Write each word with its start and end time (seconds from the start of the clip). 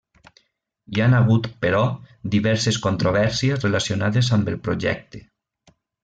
Hi 0.93 1.01
han 1.07 1.15
hagut, 1.17 1.49
però, 1.65 1.81
diverses 2.37 2.79
controvèrsies 2.89 3.61
relacionades 3.67 4.31
amb 4.39 4.51
el 4.55 4.63
projecte. 4.69 5.21